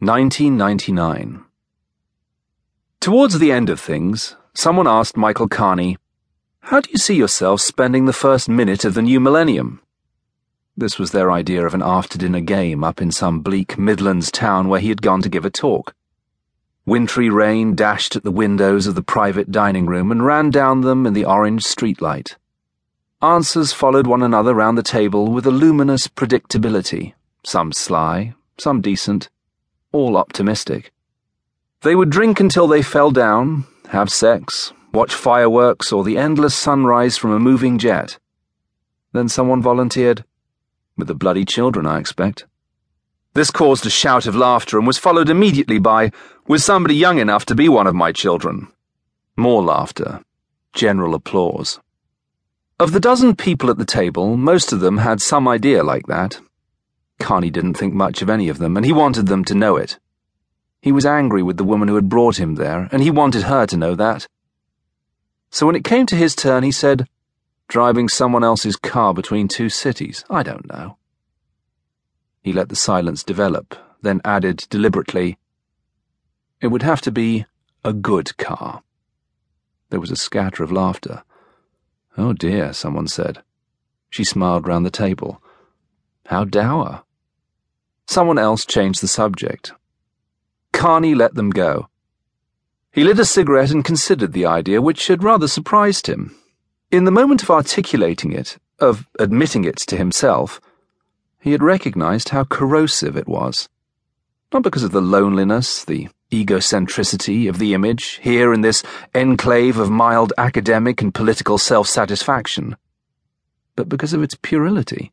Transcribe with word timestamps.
1999. 0.00 1.44
Towards 3.00 3.38
the 3.38 3.52
end 3.52 3.68
of 3.68 3.78
things, 3.78 4.34
someone 4.54 4.86
asked 4.86 5.14
Michael 5.14 5.46
Kearney, 5.46 5.98
How 6.60 6.80
do 6.80 6.88
you 6.90 6.96
see 6.96 7.16
yourself 7.16 7.60
spending 7.60 8.06
the 8.06 8.14
first 8.14 8.48
minute 8.48 8.86
of 8.86 8.94
the 8.94 9.02
new 9.02 9.20
millennium? 9.20 9.82
This 10.74 10.98
was 10.98 11.10
their 11.10 11.30
idea 11.30 11.66
of 11.66 11.74
an 11.74 11.82
after 11.82 12.16
dinner 12.16 12.40
game 12.40 12.82
up 12.82 13.02
in 13.02 13.10
some 13.10 13.40
bleak 13.40 13.76
Midlands 13.76 14.30
town 14.30 14.68
where 14.68 14.80
he 14.80 14.88
had 14.88 15.02
gone 15.02 15.20
to 15.20 15.28
give 15.28 15.44
a 15.44 15.50
talk. 15.50 15.94
Wintry 16.86 17.28
rain 17.28 17.74
dashed 17.74 18.16
at 18.16 18.22
the 18.22 18.30
windows 18.30 18.86
of 18.86 18.94
the 18.94 19.02
private 19.02 19.52
dining 19.52 19.84
room 19.84 20.10
and 20.10 20.24
ran 20.24 20.48
down 20.48 20.80
them 20.80 21.04
in 21.04 21.12
the 21.12 21.26
orange 21.26 21.62
streetlight. 21.62 22.36
Answers 23.20 23.74
followed 23.74 24.06
one 24.06 24.22
another 24.22 24.54
round 24.54 24.78
the 24.78 24.82
table 24.82 25.30
with 25.30 25.44
a 25.44 25.50
luminous 25.50 26.08
predictability, 26.08 27.12
some 27.44 27.70
sly, 27.70 28.32
some 28.56 28.80
decent, 28.80 29.28
all 29.92 30.16
optimistic. 30.16 30.92
They 31.82 31.94
would 31.94 32.10
drink 32.10 32.40
until 32.40 32.66
they 32.66 32.82
fell 32.82 33.10
down, 33.10 33.64
have 33.88 34.10
sex, 34.10 34.72
watch 34.92 35.14
fireworks 35.14 35.92
or 35.92 36.04
the 36.04 36.18
endless 36.18 36.54
sunrise 36.54 37.16
from 37.16 37.32
a 37.32 37.38
moving 37.38 37.78
jet. 37.78 38.18
Then 39.12 39.28
someone 39.28 39.62
volunteered, 39.62 40.24
with 40.96 41.08
the 41.08 41.14
bloody 41.14 41.44
children, 41.44 41.86
I 41.86 41.98
expect. 41.98 42.46
This 43.34 43.50
caused 43.50 43.86
a 43.86 43.90
shout 43.90 44.26
of 44.26 44.36
laughter 44.36 44.76
and 44.76 44.86
was 44.86 44.98
followed 44.98 45.30
immediately 45.30 45.78
by, 45.78 46.10
Was 46.46 46.64
somebody 46.64 46.94
young 46.94 47.18
enough 47.18 47.46
to 47.46 47.54
be 47.54 47.68
one 47.68 47.86
of 47.86 47.94
my 47.94 48.12
children? 48.12 48.68
More 49.36 49.62
laughter. 49.62 50.22
General 50.74 51.14
applause. 51.14 51.80
Of 52.78 52.92
the 52.92 53.00
dozen 53.00 53.36
people 53.36 53.70
at 53.70 53.78
the 53.78 53.84
table, 53.84 54.36
most 54.36 54.72
of 54.72 54.80
them 54.80 54.98
had 54.98 55.22
some 55.22 55.46
idea 55.46 55.82
like 55.82 56.06
that. 56.06 56.40
Kearney 57.20 57.50
didn't 57.50 57.74
think 57.74 57.94
much 57.94 58.22
of 58.22 58.30
any 58.30 58.48
of 58.48 58.58
them, 58.58 58.76
and 58.76 58.84
he 58.84 58.92
wanted 58.92 59.26
them 59.26 59.44
to 59.44 59.54
know 59.54 59.76
it. 59.76 59.98
He 60.82 60.90
was 60.90 61.06
angry 61.06 61.42
with 61.42 61.58
the 61.58 61.64
woman 61.64 61.88
who 61.88 61.94
had 61.94 62.08
brought 62.08 62.40
him 62.40 62.54
there, 62.54 62.88
and 62.90 63.02
he 63.02 63.10
wanted 63.10 63.42
her 63.42 63.66
to 63.66 63.76
know 63.76 63.94
that. 63.94 64.26
So 65.50 65.66
when 65.66 65.76
it 65.76 65.84
came 65.84 66.06
to 66.06 66.16
his 66.16 66.34
turn, 66.34 66.62
he 66.62 66.72
said, 66.72 67.06
Driving 67.68 68.08
someone 68.08 68.42
else's 68.42 68.76
car 68.76 69.14
between 69.14 69.46
two 69.46 69.68
cities? 69.68 70.24
I 70.30 70.42
don't 70.42 70.66
know. 70.66 70.96
He 72.42 72.52
let 72.52 72.68
the 72.68 72.76
silence 72.76 73.22
develop, 73.22 73.76
then 74.00 74.20
added 74.24 74.66
deliberately, 74.70 75.38
It 76.60 76.68
would 76.68 76.82
have 76.82 77.00
to 77.02 77.12
be 77.12 77.44
a 77.84 77.92
good 77.92 78.36
car. 78.38 78.82
There 79.90 80.00
was 80.00 80.10
a 80.10 80.16
scatter 80.16 80.62
of 80.62 80.72
laughter. 80.72 81.22
Oh 82.16 82.32
dear, 82.32 82.72
someone 82.72 83.08
said. 83.08 83.42
She 84.08 84.24
smiled 84.24 84.66
round 84.66 84.86
the 84.86 84.90
table. 84.90 85.42
How 86.26 86.44
dour. 86.44 87.02
Someone 88.10 88.38
else 88.38 88.66
changed 88.66 89.00
the 89.00 89.06
subject. 89.06 89.70
Kearney 90.72 91.14
let 91.14 91.36
them 91.36 91.50
go. 91.50 91.86
He 92.90 93.04
lit 93.04 93.20
a 93.20 93.24
cigarette 93.24 93.70
and 93.70 93.84
considered 93.84 94.32
the 94.32 94.46
idea, 94.46 94.82
which 94.82 95.06
had 95.06 95.22
rather 95.22 95.46
surprised 95.46 96.08
him. 96.08 96.34
In 96.90 97.04
the 97.04 97.12
moment 97.12 97.44
of 97.44 97.50
articulating 97.50 98.32
it, 98.32 98.58
of 98.80 99.06
admitting 99.20 99.62
it 99.62 99.76
to 99.86 99.96
himself, 99.96 100.60
he 101.38 101.52
had 101.52 101.62
recognized 101.62 102.30
how 102.30 102.42
corrosive 102.42 103.16
it 103.16 103.28
was. 103.28 103.68
Not 104.52 104.64
because 104.64 104.82
of 104.82 104.90
the 104.90 105.00
loneliness, 105.00 105.84
the 105.84 106.08
egocentricity 106.32 107.48
of 107.48 107.60
the 107.60 107.74
image, 107.74 108.18
here 108.24 108.52
in 108.52 108.62
this 108.62 108.82
enclave 109.14 109.78
of 109.78 109.88
mild 109.88 110.32
academic 110.36 111.00
and 111.00 111.14
political 111.14 111.58
self 111.58 111.86
satisfaction, 111.86 112.76
but 113.76 113.88
because 113.88 114.12
of 114.12 114.24
its 114.24 114.34
puerility. 114.34 115.12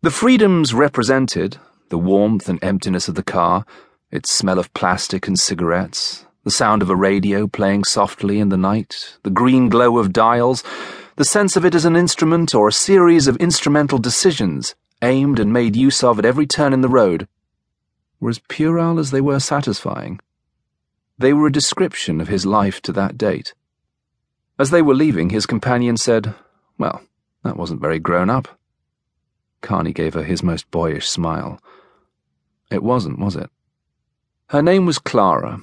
The 0.00 0.10
freedoms 0.10 0.72
represented, 0.72 1.58
the 1.92 1.98
warmth 1.98 2.48
and 2.48 2.58
emptiness 2.64 3.06
of 3.06 3.16
the 3.16 3.22
car, 3.22 3.66
its 4.10 4.32
smell 4.32 4.58
of 4.58 4.72
plastic 4.72 5.28
and 5.28 5.38
cigarettes, 5.38 6.24
the 6.42 6.50
sound 6.50 6.80
of 6.80 6.88
a 6.88 6.96
radio 6.96 7.46
playing 7.46 7.84
softly 7.84 8.40
in 8.40 8.48
the 8.48 8.56
night, 8.56 9.18
the 9.24 9.30
green 9.30 9.68
glow 9.68 9.98
of 9.98 10.10
dials, 10.10 10.64
the 11.16 11.24
sense 11.24 11.54
of 11.54 11.66
it 11.66 11.74
as 11.74 11.84
an 11.84 11.94
instrument 11.94 12.54
or 12.54 12.66
a 12.66 12.72
series 12.72 13.26
of 13.26 13.36
instrumental 13.36 13.98
decisions 13.98 14.74
aimed 15.02 15.38
and 15.38 15.52
made 15.52 15.76
use 15.76 16.02
of 16.02 16.18
at 16.18 16.24
every 16.24 16.46
turn 16.46 16.72
in 16.72 16.80
the 16.80 16.88
road, 16.88 17.28
were 18.20 18.30
as 18.30 18.40
puerile 18.48 18.98
as 18.98 19.10
they 19.10 19.20
were 19.20 19.38
satisfying. 19.38 20.18
They 21.18 21.34
were 21.34 21.48
a 21.48 21.52
description 21.52 22.22
of 22.22 22.28
his 22.28 22.46
life 22.46 22.80
to 22.82 22.92
that 22.92 23.18
date. 23.18 23.52
As 24.58 24.70
they 24.70 24.80
were 24.80 24.94
leaving, 24.94 25.28
his 25.28 25.44
companion 25.44 25.98
said, 25.98 26.32
Well, 26.78 27.02
that 27.44 27.58
wasn't 27.58 27.82
very 27.82 27.98
grown 27.98 28.30
up. 28.30 28.48
Kearney 29.60 29.92
gave 29.92 30.14
her 30.14 30.22
his 30.22 30.42
most 30.42 30.70
boyish 30.70 31.06
smile. 31.06 31.60
It 32.72 32.82
wasn't, 32.82 33.18
was 33.18 33.36
it? 33.36 33.50
Her 34.46 34.62
name 34.62 34.86
was 34.86 34.98
Clara. 34.98 35.60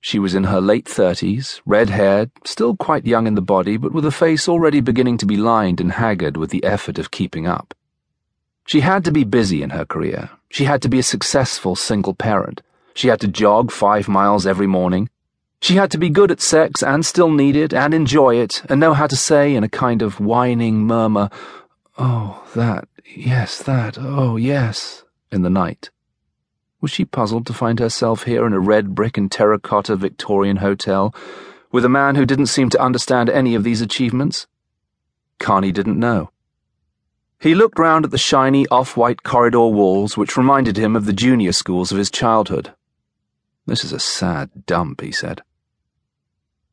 She 0.00 0.18
was 0.18 0.34
in 0.34 0.44
her 0.44 0.60
late 0.60 0.88
thirties, 0.88 1.62
red 1.64 1.90
haired, 1.90 2.32
still 2.44 2.74
quite 2.74 3.06
young 3.06 3.28
in 3.28 3.36
the 3.36 3.40
body, 3.40 3.76
but 3.76 3.92
with 3.92 4.04
a 4.04 4.10
face 4.10 4.48
already 4.48 4.80
beginning 4.80 5.18
to 5.18 5.26
be 5.26 5.36
lined 5.36 5.80
and 5.80 5.92
haggard 5.92 6.36
with 6.36 6.50
the 6.50 6.64
effort 6.64 6.98
of 6.98 7.12
keeping 7.12 7.46
up. 7.46 7.74
She 8.66 8.80
had 8.80 9.04
to 9.04 9.12
be 9.12 9.22
busy 9.22 9.62
in 9.62 9.70
her 9.70 9.84
career. 9.84 10.30
She 10.48 10.64
had 10.64 10.82
to 10.82 10.88
be 10.88 10.98
a 10.98 11.04
successful 11.04 11.76
single 11.76 12.14
parent. 12.14 12.60
She 12.94 13.06
had 13.06 13.20
to 13.20 13.28
jog 13.28 13.70
five 13.70 14.08
miles 14.08 14.44
every 14.44 14.66
morning. 14.66 15.08
She 15.60 15.76
had 15.76 15.92
to 15.92 15.98
be 15.98 16.10
good 16.10 16.32
at 16.32 16.40
sex 16.40 16.82
and 16.82 17.06
still 17.06 17.30
need 17.30 17.54
it 17.54 17.72
and 17.72 17.94
enjoy 17.94 18.34
it 18.36 18.62
and 18.68 18.80
know 18.80 18.94
how 18.94 19.06
to 19.06 19.16
say 19.16 19.54
in 19.54 19.62
a 19.62 19.68
kind 19.68 20.02
of 20.02 20.18
whining 20.18 20.84
murmur, 20.86 21.30
Oh, 21.96 22.42
that, 22.56 22.88
yes, 23.14 23.62
that, 23.62 23.96
oh, 23.98 24.36
yes, 24.36 25.04
in 25.30 25.42
the 25.42 25.50
night. 25.50 25.90
Was 26.82 26.90
she 26.90 27.04
puzzled 27.04 27.46
to 27.46 27.54
find 27.54 27.78
herself 27.78 28.24
here 28.24 28.44
in 28.44 28.52
a 28.52 28.58
red 28.58 28.92
brick 28.92 29.16
and 29.16 29.30
terracotta 29.30 29.94
Victorian 29.94 30.56
hotel 30.56 31.14
with 31.70 31.84
a 31.84 31.88
man 31.88 32.16
who 32.16 32.26
didn't 32.26 32.46
seem 32.46 32.70
to 32.70 32.82
understand 32.82 33.30
any 33.30 33.54
of 33.54 33.62
these 33.62 33.80
achievements? 33.80 34.48
Kearney 35.38 35.70
didn't 35.70 35.98
know. 35.98 36.32
He 37.38 37.54
looked 37.54 37.78
round 37.78 38.04
at 38.04 38.10
the 38.10 38.18
shiny 38.18 38.66
off 38.66 38.96
white 38.96 39.22
corridor 39.22 39.68
walls, 39.68 40.16
which 40.16 40.36
reminded 40.36 40.76
him 40.76 40.96
of 40.96 41.06
the 41.06 41.12
junior 41.12 41.52
schools 41.52 41.92
of 41.92 41.98
his 41.98 42.10
childhood. 42.10 42.74
This 43.64 43.84
is 43.84 43.92
a 43.92 44.00
sad 44.00 44.50
dump, 44.66 45.02
he 45.02 45.12
said. 45.12 45.42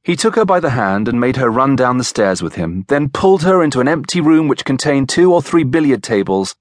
He 0.01 0.15
took 0.15 0.35
her 0.35 0.45
by 0.45 0.59
the 0.59 0.71
hand 0.71 1.07
and 1.07 1.19
made 1.19 1.35
her 1.35 1.51
run 1.51 1.75
down 1.75 1.99
the 1.99 2.03
stairs 2.03 2.41
with 2.41 2.55
him, 2.55 2.83
then 2.87 3.09
pulled 3.09 3.43
her 3.43 3.61
into 3.61 3.79
an 3.79 3.87
empty 3.87 4.21
room 4.21 4.47
which 4.47 4.65
contained 4.65 5.07
two 5.07 5.31
or 5.31 5.43
three 5.43 5.63
billiard 5.63 6.01
tables, 6.01 6.55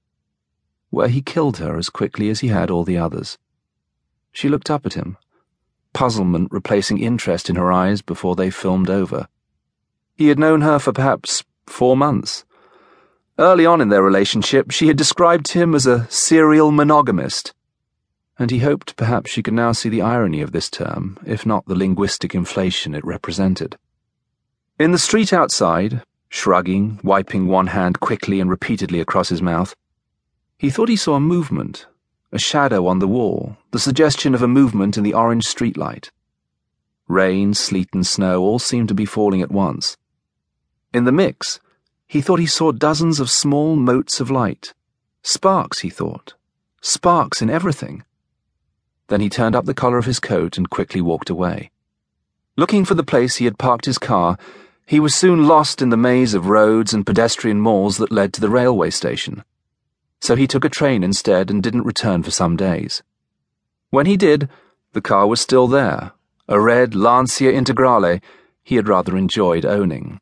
where 0.89 1.07
he 1.07 1.21
killed 1.21 1.57
her 1.57 1.77
as 1.77 1.89
quickly 1.89 2.29
as 2.29 2.39
he 2.39 2.47
had 2.47 2.69
all 2.69 2.83
the 2.83 2.97
others. 2.97 3.37
She 4.31 4.49
looked 4.49 4.69
up 4.69 4.85
at 4.85 4.93
him, 4.93 5.17
puzzlement 5.93 6.51
replacing 6.51 6.99
interest 6.99 7.49
in 7.49 7.55
her 7.55 7.71
eyes 7.71 8.01
before 8.01 8.35
they 8.35 8.49
filmed 8.49 8.89
over. 8.89 9.27
He 10.15 10.27
had 10.27 10.39
known 10.39 10.61
her 10.61 10.79
for 10.79 10.91
perhaps 10.91 11.43
four 11.65 11.95
months 11.95 12.45
Early 13.39 13.65
on 13.65 13.79
in 13.79 13.87
their 13.87 14.03
relationship, 14.03 14.69
she 14.69 14.87
had 14.87 14.97
described 14.97 15.53
him 15.53 15.73
as 15.73 15.87
a 15.87 16.05
serial 16.11 16.71
monogamist, 16.71 17.53
and 18.37 18.51
he 18.51 18.59
hoped 18.59 18.97
perhaps 18.97 19.31
she 19.31 19.41
could 19.41 19.53
now 19.53 19.71
see 19.71 19.87
the 19.87 20.01
irony 20.01 20.41
of 20.41 20.51
this 20.51 20.69
term, 20.69 21.17
if 21.25 21.45
not 21.45 21.65
the 21.65 21.73
linguistic 21.73 22.35
inflation 22.35 22.93
it 22.93 23.05
represented. 23.05 23.77
In 24.77 24.91
the 24.91 24.97
street 24.97 25.31
outside, 25.31 26.03
shrugging, 26.27 26.99
wiping 27.01 27.47
one 27.47 27.67
hand 27.67 28.01
quickly 28.01 28.41
and 28.41 28.49
repeatedly 28.49 28.99
across 28.99 29.29
his 29.29 29.41
mouth, 29.41 29.73
he 30.59 30.69
thought 30.69 30.89
he 30.89 30.97
saw 30.97 31.15
a 31.15 31.21
movement, 31.21 31.87
a 32.33 32.37
shadow 32.37 32.85
on 32.85 32.99
the 32.99 33.07
wall, 33.07 33.55
the 33.71 33.79
suggestion 33.79 34.35
of 34.35 34.41
a 34.41 34.47
movement 34.47 34.97
in 34.97 35.03
the 35.05 35.13
orange 35.13 35.45
streetlight. 35.45 36.11
Rain, 37.07 37.53
sleet, 37.53 37.87
and 37.93 38.05
snow 38.05 38.41
all 38.41 38.59
seemed 38.59 38.89
to 38.89 38.93
be 38.93 39.05
falling 39.05 39.41
at 39.41 39.53
once. 39.53 39.95
In 40.93 41.05
the 41.05 41.13
mix, 41.13 41.61
he 42.07 42.19
thought 42.19 42.41
he 42.41 42.45
saw 42.45 42.73
dozens 42.73 43.21
of 43.21 43.29
small 43.29 43.77
motes 43.77 44.19
of 44.19 44.29
light. 44.29 44.73
Sparks, 45.23 45.79
he 45.79 45.89
thought. 45.89 46.33
Sparks 46.81 47.41
in 47.41 47.49
everything. 47.49 48.03
Then 49.07 49.21
he 49.21 49.29
turned 49.29 49.55
up 49.55 49.63
the 49.63 49.73
collar 49.73 49.97
of 49.97 50.05
his 50.05 50.19
coat 50.19 50.57
and 50.57 50.69
quickly 50.69 50.99
walked 50.99 51.29
away. 51.29 51.71
Looking 52.57 52.83
for 52.83 52.95
the 52.95 53.03
place 53.03 53.37
he 53.37 53.45
had 53.45 53.57
parked 53.57 53.85
his 53.85 53.97
car, 53.97 54.37
he 54.85 54.99
was 54.99 55.15
soon 55.15 55.47
lost 55.47 55.81
in 55.81 55.89
the 55.89 55.95
maze 55.95 56.33
of 56.33 56.47
roads 56.47 56.93
and 56.93 57.05
pedestrian 57.05 57.61
malls 57.61 57.95
that 57.95 58.11
led 58.11 58.33
to 58.33 58.41
the 58.41 58.49
railway 58.49 58.89
station. 58.89 59.45
So 60.21 60.35
he 60.35 60.47
took 60.47 60.65
a 60.65 60.69
train 60.69 61.03
instead 61.03 61.49
and 61.49 61.63
didn't 61.63 61.85
return 61.85 62.23
for 62.23 62.31
some 62.31 62.55
days. 62.55 63.03
When 63.89 64.05
he 64.05 64.17
did, 64.17 64.49
the 64.93 65.01
car 65.01 65.27
was 65.27 65.41
still 65.41 65.67
there, 65.67 66.11
a 66.47 66.59
red 66.59 66.95
Lancia 66.95 67.51
Integrale 67.51 68.21
he 68.63 68.75
had 68.75 68.87
rather 68.87 69.17
enjoyed 69.17 69.65
owning. 69.65 70.19